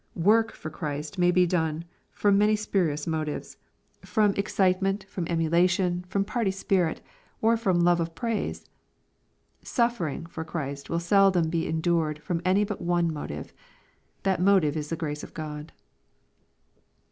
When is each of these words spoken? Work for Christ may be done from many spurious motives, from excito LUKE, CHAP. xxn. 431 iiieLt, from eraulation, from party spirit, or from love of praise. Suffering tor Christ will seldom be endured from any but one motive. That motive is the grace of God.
Work 0.15 0.51
for 0.53 0.71
Christ 0.71 1.19
may 1.19 1.29
be 1.29 1.45
done 1.45 1.85
from 2.11 2.35
many 2.35 2.55
spurious 2.55 3.05
motives, 3.05 3.57
from 4.03 4.31
excito 4.33 4.33
LUKE, 4.33 4.45
CHAP. 4.45 4.45
xxn. 4.45 4.81
431 4.81 4.95
iiieLt, 4.97 5.09
from 5.11 5.27
eraulation, 5.39 6.05
from 6.09 6.25
party 6.25 6.49
spirit, 6.49 7.01
or 7.39 7.55
from 7.55 7.79
love 7.81 7.99
of 7.99 8.15
praise. 8.15 8.65
Suffering 9.61 10.25
tor 10.25 10.43
Christ 10.43 10.89
will 10.89 10.99
seldom 10.99 11.51
be 11.51 11.67
endured 11.67 12.17
from 12.23 12.41
any 12.43 12.63
but 12.63 12.81
one 12.81 13.13
motive. 13.13 13.53
That 14.23 14.41
motive 14.41 14.75
is 14.75 14.89
the 14.89 14.95
grace 14.95 15.21
of 15.21 15.35
God. 15.35 15.71